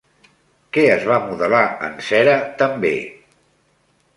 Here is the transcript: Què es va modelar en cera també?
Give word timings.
Què 0.77 0.85
es 0.93 1.03
va 1.11 1.17
modelar 1.25 1.61
en 1.89 2.01
cera 2.09 2.35
també? 2.63 2.95